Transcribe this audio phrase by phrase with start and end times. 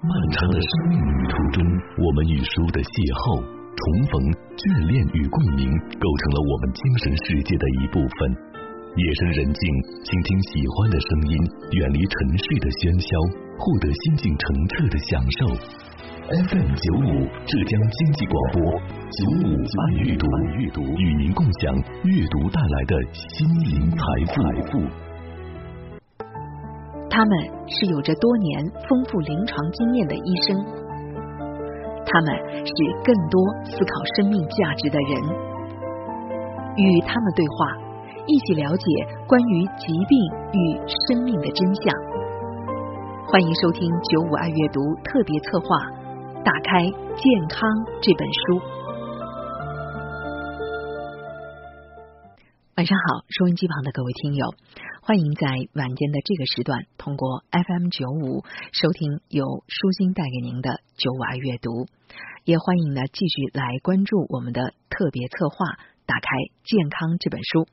[0.00, 1.58] 漫长的生命旅途中，
[1.98, 4.14] 我们与书的邂逅、重逢、
[4.54, 5.66] 眷恋与共鸣，
[5.98, 8.16] 构成了我们精神世界的一部分。
[8.94, 9.62] 夜深人静，
[10.06, 11.34] 倾听喜欢的声音，
[11.82, 13.10] 远离沉睡的喧嚣，
[13.58, 15.50] 获得心境澄澈的享受。
[16.46, 17.10] FM 九五
[17.42, 18.62] 浙江经济广播，
[19.02, 20.30] 九五爱阅读，
[20.62, 21.74] 阅读与您共享
[22.06, 23.98] 阅读带来的心灵财
[24.70, 25.07] 富。
[27.10, 30.56] 他们是有着多年丰富临床经验的医生，
[32.06, 32.74] 他们是
[33.04, 35.22] 更多思考生命价值的人。
[36.76, 37.76] 与他们对话，
[38.26, 38.84] 一起了解
[39.26, 40.18] 关于疾病
[40.52, 41.94] 与生命的真相。
[43.26, 45.66] 欢迎收听九五爱阅读特别策划
[46.44, 46.84] 《打开
[47.16, 47.68] 健康》
[48.00, 48.77] 这本书。
[52.78, 54.54] 晚上好，收音机旁的各位听友。
[55.02, 61.88] 欢迎在晚间的这个时段，通过 FM 九五收听由舒心带给您的九五爱阅读，
[62.44, 65.56] 也欢迎呢继续来关注我们的特别策划
[66.06, 66.30] 《打开
[66.62, 67.66] 健康》这本书。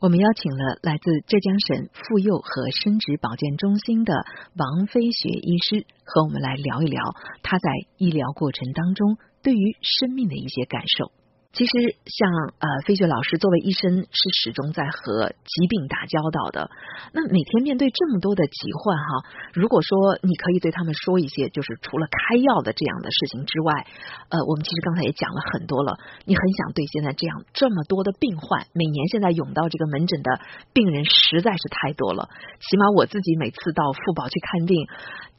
[0.00, 4.12] 我们邀请了来自浙江省妇幼和生殖保健中心的
[4.58, 11.12] 王飞雪医师，和我们来聊一聊他在医疗过程当中对于生命的一些感受。
[11.58, 12.30] 其实，像
[12.62, 16.70] 呃飞雪老师作为医生，是始终在和疾病打交道的。
[17.10, 19.26] 那每天面对这么多的疾患哈，
[19.58, 23.90] 如果说你可以对他们说一些，就是除了开药的这样的事情之外，
[24.30, 25.98] 呃，我们其实刚才也讲了很多了。
[26.30, 30.38] 你很想对现在这样这么多的病患，每年现在涌到这个门诊的
[30.70, 32.30] 病人实在是太多了。
[32.62, 34.86] 起码我自己每次到妇保去看病，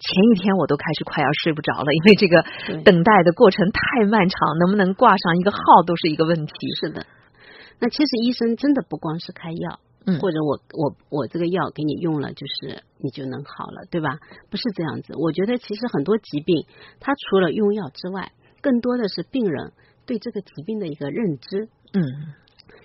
[0.04, 2.44] 前一天我都开始快要睡不着了，因为这个
[2.84, 5.96] 等待的过程太漫长，能不能挂上一个号都。
[6.00, 7.06] 是一个问题，是的。
[7.80, 14.20] 那其实医生真的不光是开药，嗯，或者我我我这个药给你用了，就是你就能好了，对吧？
[14.50, 15.14] 不是这样子。
[15.16, 16.66] 我觉得其实很多疾病，
[17.00, 19.72] 它除了用药之外，更多的是病人
[20.06, 21.70] 对这个疾病的一个认知。
[21.94, 22.04] 嗯，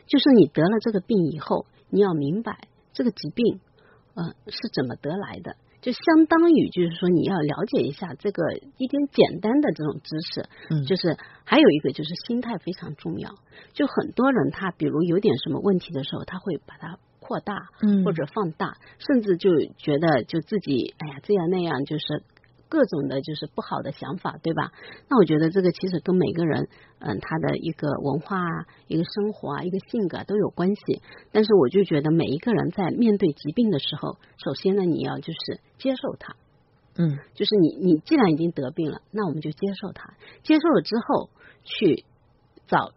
[0.06, 3.60] 就是你得了这个病以后，你要明白这个疾病，
[4.14, 5.56] 呃，是怎么得来的。
[5.84, 8.42] 就相当于，就是说，你要了解一下这个
[8.78, 13.34] 一点简单的这种知识，嗯，就是还有一个就是心态非常重要。
[13.74, 22.22] 就很多人他比如有点什么问题的时候，他会把它扩大，嗯，或者放大，甚至就觉得就自己哎呀这样那样，就是。
[22.74, 24.72] 各种的就是不好的想法，对吧？
[25.08, 26.66] 那我觉得这个其实跟每个人，
[26.98, 31.00] 嗯，他的一个文化啊、一个生活啊、一个性格都有关系。
[31.30, 36.34] 但是我就觉得每一个人在面对疾病的时候，首先呢，你要就是接受它，
[36.98, 41.30] 嗯，就是你你既然已经得病了，那我们就接受它，接受了之后
[41.62, 42.04] 去
[42.66, 42.90] 找。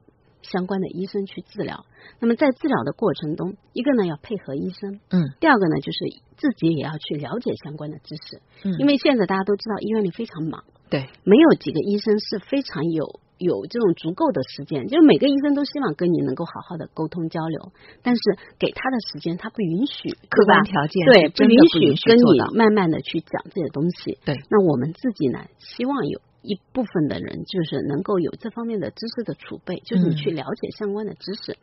[0.51, 1.85] 相关的医生去治疗，
[2.19, 5.99] 那么在治疗的过程中，一个呢要配合医生，嗯，第二个呢就是
[6.37, 17.71] 自己也要去了解相关的知识，嗯，因为现在大家都知道医院里非常忙，对，没有几个医生是非常有有这种足够的时间，就每个医生都希望跟你能够好好的沟通交流，
[18.01, 18.21] 但是
[18.57, 26.21] 给他的时间他不允许，客观条件对不允许跟你慢慢的去讲这些东西，对，那我们自己呢希望有。
[26.41, 31.57] 一部分的人就是能够有这方面的知识的储备，就是你去了解相关的知识。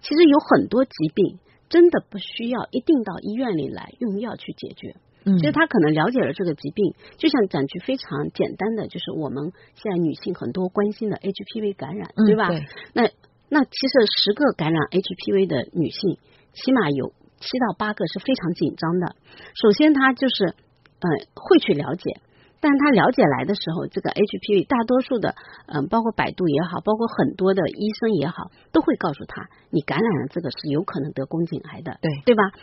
[0.00, 1.38] 其实有很多疾病
[1.68, 4.96] 真的不需要一定到医院里来用药去解决。
[5.24, 12.48] 嗯，其实他可能了解了这个疾病，就像讲句非常简单的，就是我们现在女性很多关心的 HPV 感染，对吧？
[12.92, 13.08] 那
[13.48, 16.18] 那其实十个感染 HPV 的女性，
[16.52, 19.14] 起码有七到八个是非常紧张的。
[19.54, 20.56] 首先，她就是
[20.98, 22.20] 嗯会去了解。
[22.62, 25.34] 但他了解来的时候，这个 HPV 大多数的，
[25.66, 32.54] 嗯，包括百度也好，包括很多的医生也好，都会告诉他，你感染了这个是有可能得宫颈癌的，对对吧？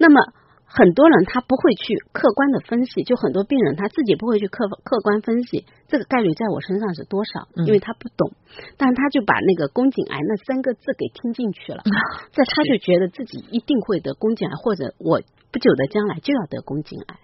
[0.00, 0.24] 那么
[0.64, 8.32] 很多人他不会去客观的分析，就很多病人他自己不会去客客观分析这个概率在我身上是多少，因为他不懂，
[8.78, 11.84] 但他就把那个宫颈癌那三个字给听进去了，
[12.32, 15.20] 在他就觉得自己一定会得宫颈癌，或者我
[15.52, 17.20] 不久的将来就要得宫颈癌。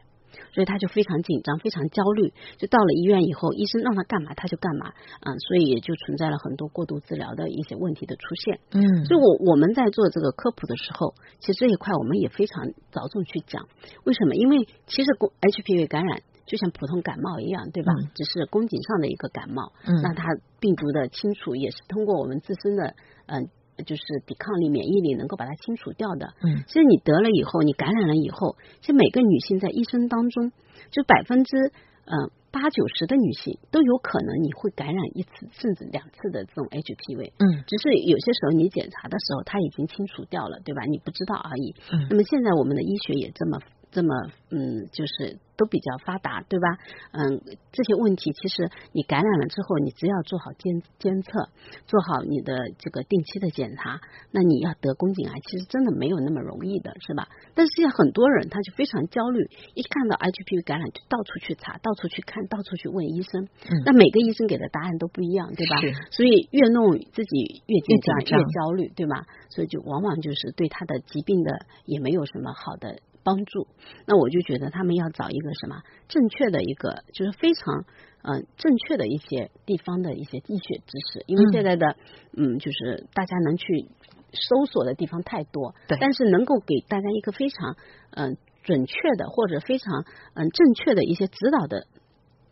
[0.52, 2.32] 所以他就非常紧张，非常焦虑。
[2.56, 8.60] 就到了医院以后，医生让他干嘛他就干嘛，嗯，所以也就存在了很多过度治疗的一些问题的出现。
[8.72, 13.68] 嗯，所以我我们在做这个科普的时候，其实这一块我们也非常着重去讲。
[14.04, 14.34] 为什么？
[14.34, 17.92] 因为其实宫 HPV 感染就像普通感冒一样，对吧？
[18.14, 19.72] 只是宫颈上的一个感冒。
[19.86, 20.24] 嗯，那它
[20.60, 22.94] 病毒的清除也是通过我们自身的
[23.26, 23.48] 嗯。
[23.84, 26.34] 就是抵抗力、免疫力能够把它清除掉的。
[26.42, 30.52] 嗯，其实你得了以后，你感染了以后，其实每个女性在一生当中，
[30.90, 31.56] 就百分之
[32.04, 37.32] 嗯八九十的女性都有可能你会感染一次甚至两次的这种 HPV。
[37.36, 40.84] 嗯，只是有些时候你检查的时候它已经清除掉了，对吧？
[40.84, 41.74] 你不知道而已。
[41.92, 44.14] 嗯，那么现在我们的医学也这么这么
[44.50, 46.78] 嗯，就是都比较发达，对吧？
[47.12, 47.40] 嗯，
[47.72, 51.48] 这些问题其实你感染了之后，你只要做好监监测，
[51.86, 54.00] 做好你的这个定期的检查，
[54.30, 57.28] 那你要得宫颈癌，其实真的没有那么容易的，是吧？
[57.54, 63.44] 但是现在很多人他就非常焦虑，一看到 HPV 感染就到处去查，到处去看，到处去问医生。
[63.44, 65.76] 嗯，那每个医生给的答案都不一样，对吧？
[66.10, 69.26] 所以越弄自己越紧张，越焦虑，对吧？
[69.50, 73.00] 所以就往往就是对他的疾病的也没有什么好的。
[73.28, 73.66] 帮助，
[74.06, 77.84] 那我就觉得他们要找一个什么正确的一个，就是非常
[78.22, 81.96] 嗯正确的一些地方的一些医学知识，因为现在的
[82.34, 83.90] 嗯就是大家能去
[84.32, 87.76] 搜索的地方太多，对，但是能够给大家一个非常
[88.12, 91.86] 嗯准确的或者非常嗯正确的一些指导的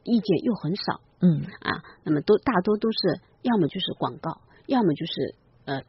[0.05, 1.41] 意见又很少，嗯。
[1.61, 5.35] 啊，那么都大多都是要么就是广告，要么就是
[5.65, 5.83] 呃。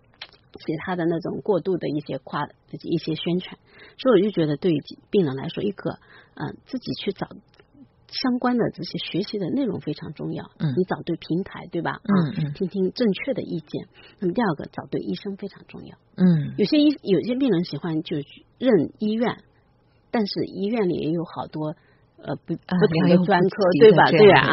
[0.58, 3.58] 其他的那种过度的一些夸自己一些宣传，
[3.98, 6.00] 所以我就觉得对于病人来说，一个
[6.36, 7.30] 嗯自己去找
[8.08, 10.50] 相关的这些学习的内容非常重要。
[10.60, 12.00] 嗯，你找对平台对吧？
[12.04, 13.88] 嗯嗯，听听正确的意见。
[14.20, 15.98] 那么第二个找对医生非常重要。
[16.16, 18.18] 嗯，有些医有些病人喜欢就
[18.58, 19.44] 认医院，
[20.12, 21.76] 但是医院里也有好多。
[22.20, 24.10] 呃，不不同的专科，对吧？
[24.10, 24.50] 对啊，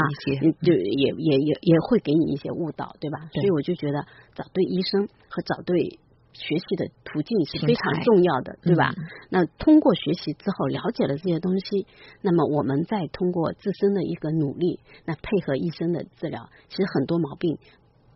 [0.60, 3.18] 就也也也也会给你一些误导，对吧？
[3.32, 5.98] 所以我就觉得找对医生和找对
[6.34, 8.94] 学习的途径是非常重要的，对吧？
[9.30, 11.86] 那通过学习之后了解了这些东西，
[12.20, 17.56] 那么我们再通过自身的一个努力，那配合医生的治疗，其实很多毛病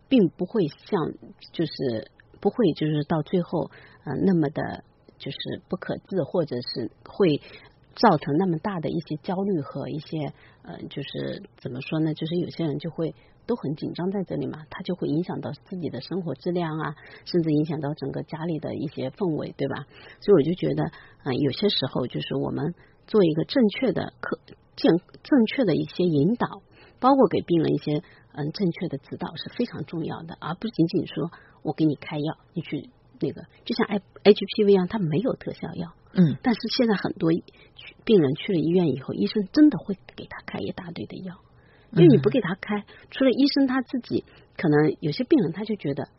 [0.07, 1.11] 并不会像
[1.51, 3.71] 就是不会就是到最后
[4.05, 4.83] 呃那么的
[5.17, 5.37] 就是
[5.67, 7.41] 不可治，或者是会。
[7.99, 12.13] 造成那么大的一些焦虑和一些呃，就是怎么说呢？
[12.13, 13.13] 就是有些人就会
[13.45, 19.85] 都很紧张在这里嘛，他就会影响到自己的生活质量啊，甚至影响到整个家里的一些氛围，对吧？
[20.21, 20.91] 所以我就觉得，
[21.25, 22.73] 嗯，有些时候就是我们
[23.05, 24.39] 做一个正确的课，
[24.75, 26.61] 正正确的一些引导，
[26.99, 28.01] 包括给病人一些
[28.31, 31.31] 嗯正确的指导是非常重要的，而不仅仅说
[31.63, 35.93] 我给你开药，你去那个，就像 H HPV 一样，它没有特效药。
[36.13, 37.29] 嗯，但是现在很多
[38.03, 41.35] 病人去了医院以后，医生真的会给他开一大堆的药，
[41.91, 44.25] 因为你不给他开，除了医生他自己，
[44.57, 46.09] 可能有些病人他就觉得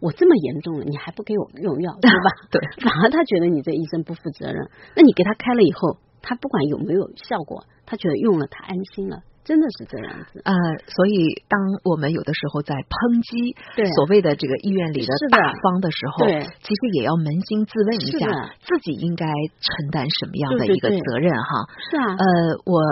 [0.00, 2.30] 我这么严重了，你还不给我用药， 对吧？
[2.50, 4.68] 对，反而他觉得你这医生不负责任。
[4.96, 9.22] 那你给他开了以后，他不管有没有效果，他觉得用了他安心了。
[9.46, 10.42] 真的是这样子。
[10.42, 10.52] 呃，
[10.90, 11.54] 所以当
[11.86, 13.54] 我们有的时候在抨击
[13.94, 18.26] 所谓的这个医院里的大方的时候，对，其实也要扪心自问一下，
[18.66, 19.30] 自己应该
[19.62, 21.50] 承担什么样的一个责任哈？
[21.78, 22.26] 是啊，呃，
[22.66, 22.82] 我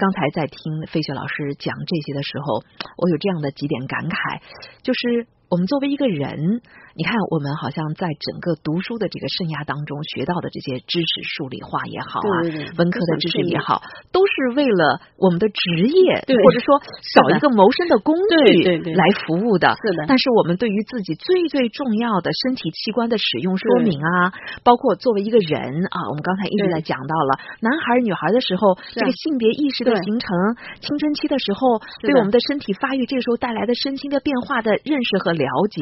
[0.00, 2.64] 刚才在听费雪老师讲这些的时候，
[2.96, 4.40] 我有这样的几点感慨，
[4.80, 6.64] 就是我们作为一个人。
[6.98, 12.34] 你看，我们好像在整个读书的这个生涯当中学到的这些知识，数理化也好啊，
[12.74, 16.82] 文科的知识也好，都是为了我们的职业，或者说
[17.14, 18.66] 找一个谋生的工具
[18.98, 19.78] 来服务的。
[19.78, 20.10] 是的。
[20.10, 24.34] 但是我们对于自己最最重要的身体器官的使用说明啊，
[24.66, 30.34] 包括作为一个人啊，我们刚才一直在讲到了男孩女孩的时候，这个性别意识的形成，
[30.82, 35.78] 青春期的时候对我们的身体发育，这个时候带来的身心的变化的认识和了解，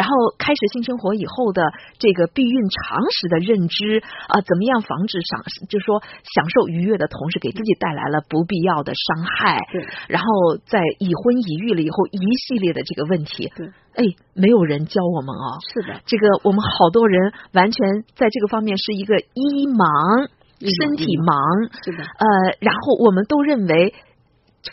[0.00, 0.16] 然后。
[0.38, 1.62] 开始性生活以后的
[1.98, 6.02] 这个避孕常识的认知啊，怎么样防止享，就是说
[6.34, 9.58] 享受愉悦的同时给自己带来了不必要的伤害。
[9.72, 13.52] 对，然后在已婚已育了以后，一系列的这个问题。
[13.56, 15.58] 对，哎，没有人教我们哦。
[15.72, 21.36] 是的，这个我们好多人完全在这个方面是一个一盲，身体忙。
[21.82, 22.26] 是的，呃，
[22.60, 23.94] 然后我们都认为。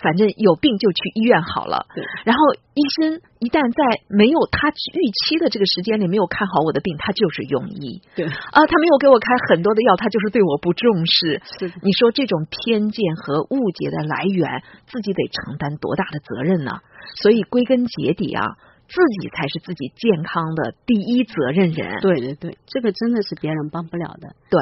[0.01, 1.88] 反正有病就去医院好了，
[2.25, 2.41] 然后
[2.75, 8.01] 医生一旦在没有他预期的这个时间里没有看好我的病，他就是庸医。
[8.15, 11.41] 对啊，他没有给我开很多的药，他就是对我不重视。
[11.60, 16.79] 是你说这种偏见和误解的来源，自己得承担多大的责任呢？
[17.24, 18.44] 所以归根结底啊。
[18.88, 22.00] 自己才是自己健康的第一责任人。
[22.00, 24.34] 对对对，这个真的是别人帮不了的。
[24.50, 24.62] 对，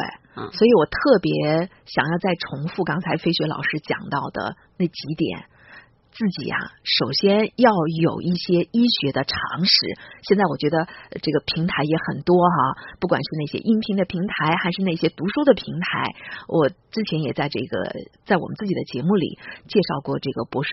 [0.52, 5.46] 所以我特别想要再重复刚才飞雪老师讲到的那几点。
[6.16, 9.76] 自己呀，首先要有一些医学的常识。
[10.24, 10.88] 现在我觉得
[11.22, 16.08] 这个平台也很多哈，不管是那些音频的平台，还是那些读书的平台。
[16.48, 17.92] 我之前也在这个
[18.24, 19.38] 在我们自己的节目里
[19.68, 20.72] 介绍过这个博士，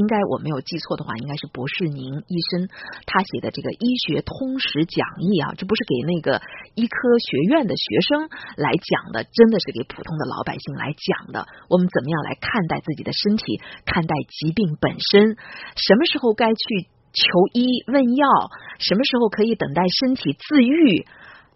[0.00, 2.72] 应该我没有记错的话，应该是博士宁医生
[3.04, 6.40] 他写的这个医学通识讲义啊，这不是给那个
[6.74, 11.44] 医科学院的学生来讲的，真的是给普通的老百姓来讲的。
[11.68, 14.78] 我们怎么样来看待自己的身体，看待疾病？
[14.80, 15.36] 本身
[15.76, 18.26] 什么时候该去求医问药，
[18.78, 21.04] 什么时候可以等待身体自愈？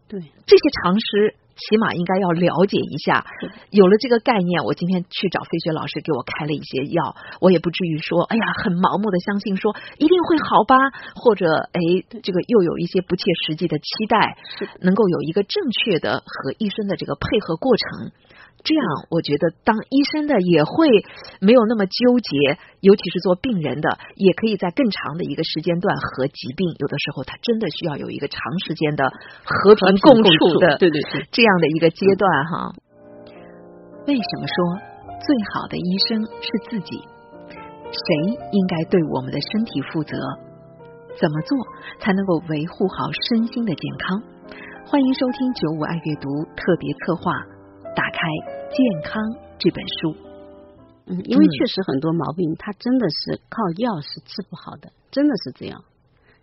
[0.07, 3.25] 对这些常识，起码应该要了解一下。
[3.71, 10.77] 有了这个概念，我今天去找飞雪老师给我开了一些药，我也不至于说，哎呀，很盲目的相信说一定会好吧，
[11.15, 11.81] 或者哎，
[12.23, 14.37] 这个又有一些不切实际的期待，
[14.81, 18.11] 能够有一个正确的和医生的这个配合过程。
[18.63, 20.89] 这样，我觉得当医生的也会
[21.41, 29.11] 没有那么纠结，尤其是做病人的，也可以在更长的一个时间段和疾病，有的时候他真的需要有一个长时间的
[29.45, 32.73] 和平共处的，对对对，这样的一个阶段哈。
[34.07, 34.57] 为什么说
[35.21, 37.01] 最好的医生是自己？
[37.93, 40.17] 谁应该对我们的身体负责？
[41.21, 41.57] 怎么做
[42.01, 44.23] 才能够维护好身心的健康？
[44.87, 47.54] 欢迎收听九五爱阅读特别策划。
[47.95, 48.19] 打开
[48.71, 49.23] 《健康》
[49.59, 50.17] 这本书，
[51.07, 55.85] 嗯，因为确实很多毛病，它真的是靠药是治不好的，真的是这样。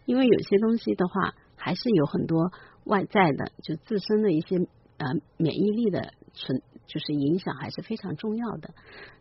[0.05, 2.51] 因为有些东西的话，还是有很多
[2.86, 4.58] 外在的，就自身的一些
[4.98, 8.74] 呃免疫力的存，就是影响还是非常重要的。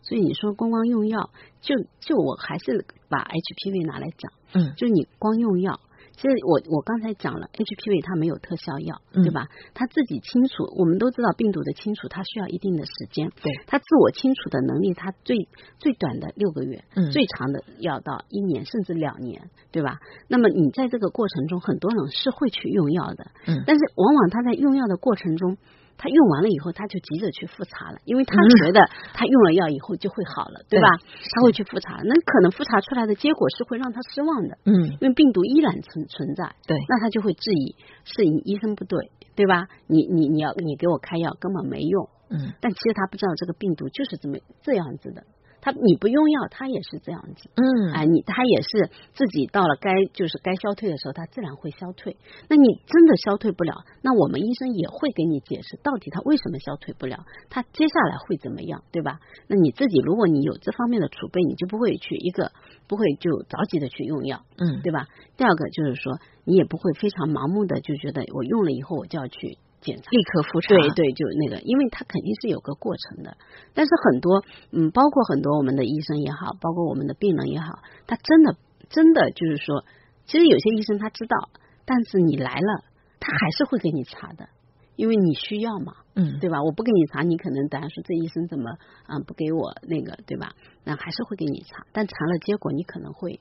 [0.03, 5.81] 所以你说光光用药，就就我还是把 HPV 拿来讲，嗯，就你光用药。
[6.21, 9.49] 其实我我刚才讲了，HPV 它没有特效药，对吧？
[9.73, 15.49] 它自己清除，我们都知道病毒的清除它需要一定的时间，对它自我清除的能力，它最
[15.79, 19.97] 最短的六个月，最长的要到一年甚至两年，对吧？
[20.29, 25.57] 那么你在这个过程中，很多人是会去用药的，嗯，但是往往他在用药的过程中。
[26.01, 28.33] 他用完了以后，他就急着去复查了，因为他
[28.65, 28.81] 觉得
[29.13, 30.89] 他用了药以后就会好了，对吧？
[30.97, 39.69] 他会去复查，那可能复查出来的结果是会让他失望的，嗯，因为病毒依然存存在，对，那他就会质疑是你医生不对，对吧？
[39.87, 45.23] 你你你要你给我开药根本没用，嗯，但其实他不知道这个病毒就是这么这样子的。
[45.61, 52.17] 他你不用药，他也是这样子，嗯，哎，你他也是自己到了该就是该消退的时候，他自然会消退。
[52.49, 59.21] 那你真的消退不了，那我们医生也会给你解释到底他为什么消退不了，他接下来会怎么样，对吧？
[59.49, 62.53] 那你自己如果你有这方面的储备，你就不会去一个
[62.89, 65.07] 不会就着急的去用药，嗯，对吧？
[65.37, 69.59] 第二个就是说，你也不会非常盲目的就觉得我用了以后我就要去。
[69.81, 73.37] 检查立刻复查，对对，就那个，因为它肯定是有个过程的。
[73.75, 78.57] 但是很多，嗯，包括很多我们的医生也好，包括我们的病人也好，他真的
[78.89, 79.85] 真的就是说，
[80.27, 81.51] 其实有些医生他知道，
[81.85, 82.85] 但是你来了，
[83.19, 84.49] 他还是会给你查的，
[84.97, 86.63] 因为你需要嘛，嗯，对吧？
[86.63, 88.71] 我不给你查，你可能等下说这医生怎么
[89.07, 90.53] 啊不给我那个，对吧？
[90.85, 93.41] 那还是会给你查，但查了结果你可能会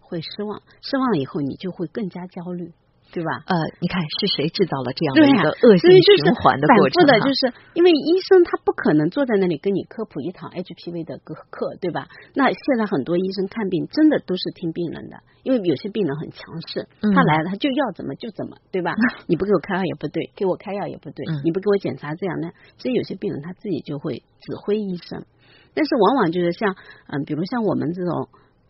[0.00, 2.72] 会失望，失望了以后你就会更加焦虑。
[3.12, 3.30] 对吧？
[3.46, 7.06] 呃，你看是谁制造了这样的一个恶性循环的过程？
[7.06, 12.08] 反复的，就是因为医生他不可能坐在那里跟你科普一堂 HPV 的课，对吧？
[12.34, 18.94] 那现在很多医生看病真的都是听病人的，因为有些病人很强势，他来了他就要怎么就怎么，对吧？
[19.26, 22.50] 你不给我开药也不对，给我开药也不对，你不给我检查这样呢？
[22.78, 25.24] 所以有些病人他自己就会指挥医生，
[25.74, 26.76] 但是往往就是像
[27.08, 28.28] 嗯，比如像我们这种。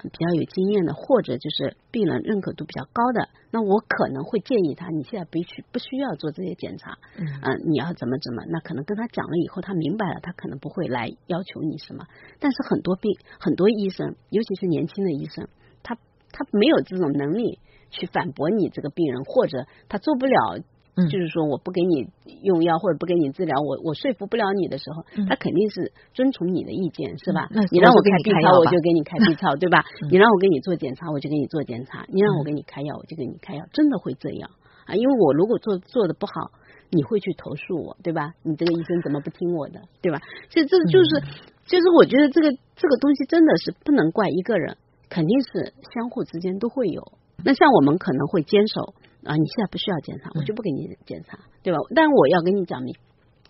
[0.09, 7.27] 比较有经验的，或者就是病人认可度比较高的，那我可能会建议他，你现在不需不需要做这些检查，嗯，
[7.67, 12.07] 你要怎么怎么，那可能跟他讲了以后，他明白了，他可能不会来要求你什么。
[12.39, 15.49] 但是很多病，很多医生，尤其是年轻的医生，
[15.83, 15.97] 他
[16.33, 17.59] 他没有这种能力
[17.91, 20.61] 去反驳你这个病人，或者他做不了。
[21.09, 22.07] 就是说，我不给你
[22.43, 27.49] 用药或者不给你治疗，我我说服不了你的时候，他肯定是遵从你的意见，是吧？
[27.71, 29.85] 你让我开 B 超，我就给你开 B 超， 对吧？
[30.11, 33.65] 你让我给你做检查，我就给你做检查；你让我给你开药，我就给你开药。
[33.73, 34.51] 真的会这样
[34.85, 34.95] 啊？
[34.95, 36.51] 因为我如果做做的不好，
[36.91, 38.35] 你会去投诉我，对吧？
[38.43, 40.21] 你这个医生怎么不听我的，对吧？
[40.51, 41.23] 所以这就是，
[41.67, 44.77] 就是我觉得这个这个东西真的是不能怪一个人，
[45.09, 47.13] 肯定是相互之间都会有。
[47.45, 48.95] 那像我们可能会坚守。
[49.25, 51.79] 啊，你现在不需要检查，我就不给你检查，对吧？
[51.95, 52.95] 但我要跟你讲明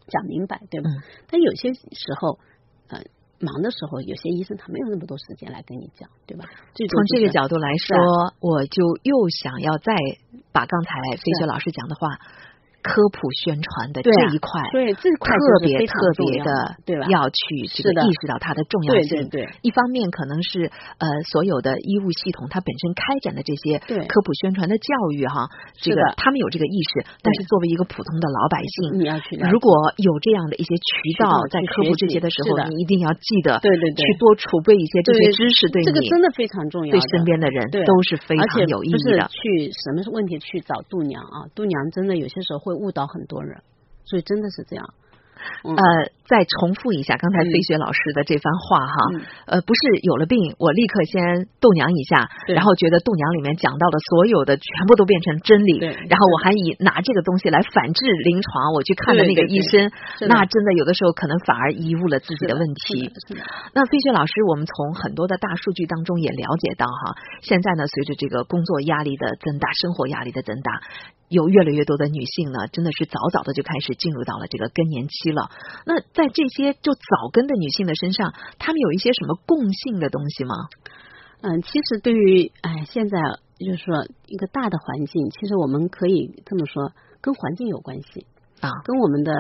[0.09, 0.91] 讲明白，对吧？
[1.29, 1.81] 但有些时
[2.21, 2.39] 候，
[2.89, 3.03] 呃，
[3.39, 6.45] 忙的时候，有些医生他没有那么多时间来跟你讲，对吧？
[6.75, 7.97] 从这个角度来说，
[8.41, 9.95] 我就又想要再
[10.53, 12.09] 把刚才飞雪老师讲的话。
[12.83, 16.51] 科普宣传的这一块，对这块特别特别的，
[16.85, 17.07] 对吧？
[17.09, 19.29] 要去这个意识到它的重要性。
[19.29, 19.49] 对对对。
[19.63, 27.05] 一方面可能是呃所有的医务系统它本身开展的这些科普宣传的教育哈，这个他们有这个意识。
[27.23, 39.29] 但是作为一个普通的老百姓，你要去如果有这样的一些渠道在科普这些的时候，你一定要记得，对对对，去多储备一些这些知识，对这个真的非常重要，对身边的人都是非常有意义的。
[39.29, 41.47] 去什么问题去找度娘啊？
[41.55, 43.63] 度娘真的有些时候会会误导很多人。
[44.05, 44.95] 所以真的是这样，
[45.65, 45.83] 呃，
[46.27, 48.95] 再重复一下刚才飞雪老师的这番话哈，
[49.47, 59.91] 呃，不是有了病我立刻先度娘一下，然后觉得度娘里面讲到的所有的全部都变成真理，然后我还以拿这个东西来反制临床我去看的那个医生，
[60.29, 63.13] 那真的有的时候可能反而贻误了自己的问题。
[63.75, 70.81] 那飞雪老师，我们从很多的大数据当中也了解到哈，现在呢，随着这个工作压力的增大，生活压力的增大。
[71.31, 75.51] 有越来越多的女性呢，真的是早早的就开始进入到了这个更年期了。
[75.87, 80.55] 那在这些就早更的女性的身上，她们有一些什么共性的东西吗？
[81.43, 83.19] 嗯，其实对于哎，现在
[83.59, 88.27] 就是说一个大的环境，其实我们可以这么说，跟环境有关系
[88.61, 89.33] 啊，跟我们的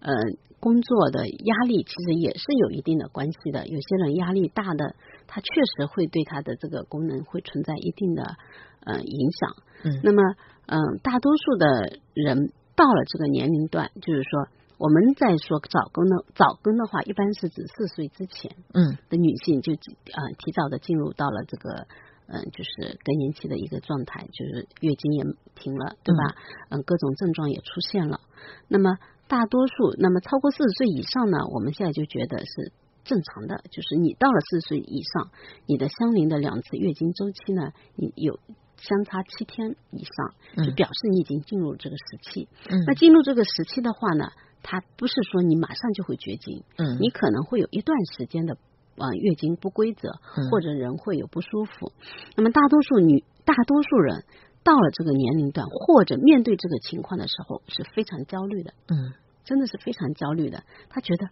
[0.00, 0.12] 呃
[0.60, 3.66] 工作的压力其实也是有一定的关系的。
[3.66, 4.94] 有些人压力大的，
[5.26, 8.36] 他确实会对他的这个功能会存在一定的
[8.84, 9.50] 呃影响。
[9.84, 10.22] 嗯，那么。
[10.68, 14.48] 嗯，大多数的人到了这个年龄段，就是说
[14.78, 21.86] 我们在说早更的早更的话，一般是指四岁之前，嗯，的女性就啊提早的进入到了这个
[22.26, 26.36] 嗯就是更年期的一个状态，就是月经也停了，对吧？
[26.70, 28.20] 嗯，各种症状也出现了。
[28.68, 32.72] 那么大多数，那么超过四十岁以上呢，我们现在就觉得是
[33.04, 35.30] 正常的，就是你到了四十岁以上，
[35.66, 38.38] 你的相邻的两次月经周期呢，你有。
[38.78, 42.46] 相差七天以上，就表示你已经进入这个时期。
[42.86, 48.54] 那进入这个时期的话呢，它不是说你马上就会绝经，嗯，你可能会有一段时间的
[48.98, 50.10] 啊月经不规则，
[50.50, 51.92] 或者人会有不舒服。
[52.36, 54.24] 那么大多数女，大多数人
[54.64, 59.12] 到了这个年龄段，或者面对这个情况的时候，是非常焦虑的，嗯，
[59.44, 60.62] 真的是非常焦虑的。
[60.88, 61.26] 他觉得，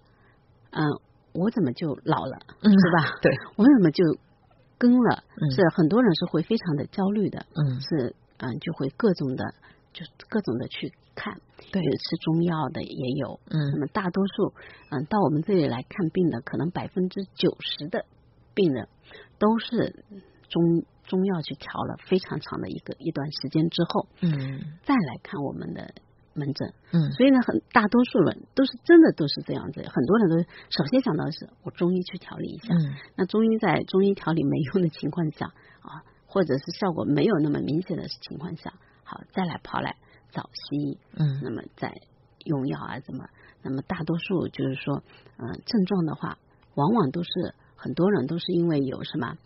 [0.71, 0.83] 嗯，
[1.33, 3.19] 我怎么就老了，是吧？
[3.23, 4.05] 对，我怎么就。
[4.77, 5.23] 更了，
[5.55, 9.55] 是很多人是会非常的焦虑的，嗯，是嗯就会各种的，
[9.95, 11.41] 就各种的去看，
[11.73, 14.55] 对，吃中药的也有，嗯，那么大多数
[14.91, 18.05] 嗯到我们这里来看病的，可能百分之九十的
[18.55, 18.89] 病人
[19.39, 20.05] 都是
[20.49, 24.33] 中中药去调了非常长的一个一段时间之后，嗯，
[24.85, 25.95] 再来看我们的。
[26.37, 38.73] 门诊，嗯，所以呢，很大多数人都是真的都是这样子，很多人都首先想到的是我中医去调理一下，嗯，那中医在中医调理没用的情况下啊，或者是效果没有那么明显的情况下，
[39.05, 39.95] 好再来跑来
[40.35, 41.95] 找西医，嗯，那么在
[42.45, 43.25] 用药啊怎么，
[43.63, 45.03] 那么大多数就是说，
[45.39, 46.37] 嗯，症状的话，
[46.75, 49.39] 往往都是很多人都是因为有什么，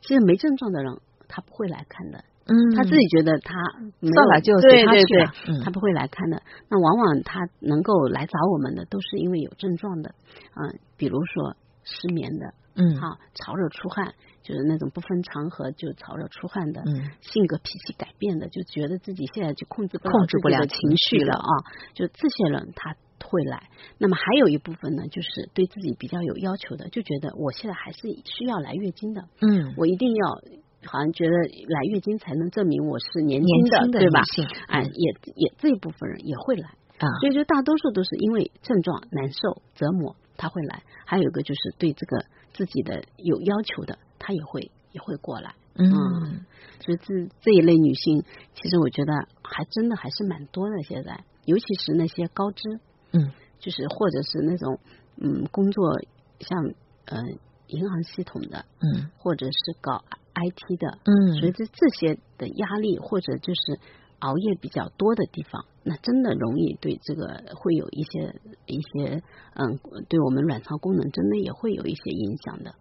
[0.00, 0.98] 其实没症状的人
[1.28, 2.24] 他不会来看的。
[2.46, 3.54] 嗯，他自己觉得他
[4.00, 6.42] 算了就对对对，他不会来看的。
[6.68, 10.14] 那往往他能够来找我们的，都是因为有症状的，
[10.56, 21.52] 嗯，比如说失眠的，嗯，好潮热出汗，就是那种不分场合就潮热出汗的，嗯，性格脾气改变的，就觉得自己现在就控制控制不了情绪了啊，
[21.94, 23.68] 就这些人他会来。
[23.98, 30.40] 那么还有一部分呢，就是对自己比较有要求的，就觉得我现在还是需要来月经的，嗯，我一定要。
[30.82, 34.22] 好像觉得来月经才能证明我是年轻的，对吧？
[34.68, 45.54] 哎，也也这一部分人也会来啊，所以就大多数都是因为症状难受折磨他会来，还有一个就是对这个自己的有要求的，他也会也会过来。
[45.74, 46.44] 嗯，
[46.80, 50.82] 所以这这一类女性，其实我觉得还真的还是蛮多的。
[50.82, 52.80] 现在，尤其是那些高知，
[53.12, 54.78] 嗯，就是或者是那种
[55.16, 56.00] 嗯工作
[56.40, 56.74] 像
[57.06, 60.04] 嗯银行系统的，嗯，或者是搞。
[60.32, 63.78] IT 的，嗯，所以这这些的压力或者就是
[64.20, 68.34] 熬夜比较多的地方，那真的容易对这个会有一些
[68.66, 69.22] 一些，
[69.54, 69.78] 嗯，
[70.08, 72.74] 对我们卵巢功能真的也会有一些影响的。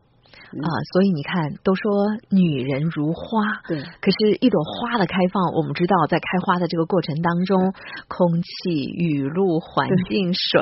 [0.50, 1.92] 啊，所以你看，都说
[2.30, 3.78] 女人如花，对。
[4.02, 7.74] 可是，一朵花的开放，我们知道，在开花的这个过程当中，
[8.08, 10.62] 空气、雨露、环境、水，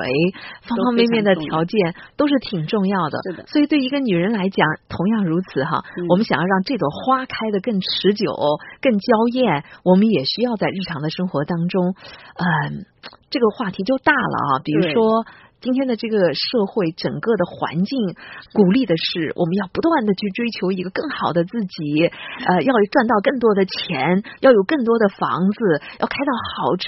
[0.64, 3.20] 方方面面的条件都是挺重要的。
[3.24, 3.46] 是的。
[3.48, 5.84] 所以，对一个女人来讲，同样如此哈。
[6.10, 8.36] 我们想要让这朵花开得更持久、
[8.82, 11.96] 更娇艳，我们也需要在日常的生活当中，
[12.36, 12.86] 嗯，
[13.30, 14.60] 这个话题就大了啊。
[14.64, 15.26] 比如说。
[15.60, 18.16] 今天的这个社会，整个的环境
[18.54, 22.06] 鼓励的是，我们要不断的去追求一个更好的自己，
[22.46, 26.86] 呃，要赚到更多的钱，要有更多的房子，要开到好车，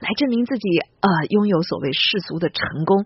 [0.00, 0.66] 来证明自己，
[1.00, 3.04] 呃，拥有所谓世俗的成功。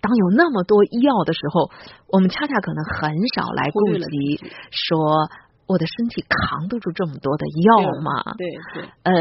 [0.00, 1.70] 当有那么多医药的时候，
[2.08, 4.40] 我们恰恰可能很少来顾及
[4.70, 5.28] 说。
[5.66, 8.36] 我的身体扛得住这么多的药吗？
[8.36, 9.12] 对对，呃，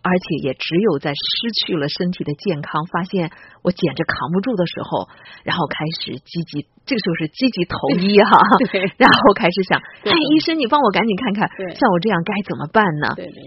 [0.00, 1.28] 而且也只有在失
[1.60, 5.08] 去了身体的健康，发现我简直扛不住的时候，
[5.44, 8.40] 然后开始积极，这个时候是积极投医哈，
[8.72, 9.76] 对， 然后开始想，
[10.08, 11.44] 哎，医生，你帮我赶紧看看，
[11.76, 13.12] 像我这样该怎么办呢？
[13.14, 13.44] 对对，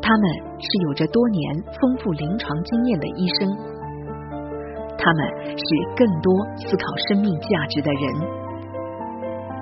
[0.00, 0.24] 他们
[0.56, 1.40] 是有着多年
[1.76, 3.52] 丰富临床经验的医生，
[4.96, 5.20] 他们
[5.60, 8.48] 是更多思考生命价值的人。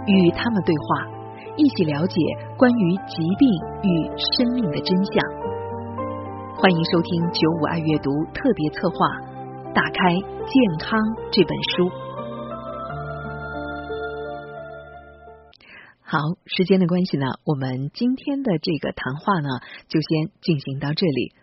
[0.08, 1.17] 与他们对话，
[1.56, 2.16] 一起了解
[2.56, 3.48] 关于疾病
[3.82, 5.14] 与生命的真相。
[6.56, 8.96] 欢迎收听九五爱阅读特别策划
[9.72, 10.14] 《打开
[10.46, 10.98] 健康》
[11.30, 11.90] 这本书。
[16.02, 21.34] 好，时间的关系呢，我们今天的这个谈话呢，就先进行到这里。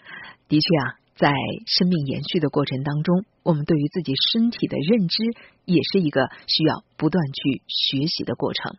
[0.47, 1.31] 的确啊，在
[1.65, 5.23] 生命延续的过程当中，我们对于自己身体的认知，
[5.63, 8.75] 也是一个需要不断去学习的过程。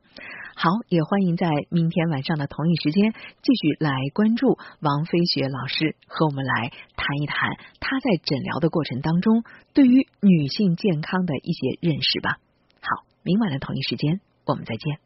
[0.55, 12.37] 好，也欢迎在明天晚上的同一时间，继续来关注王飞雪老师和我们来谈一谈他在诊疗的过程当中对于女性健康的一些认识吧。
[12.81, 15.06] 好，明晚的同一时间，我们再见。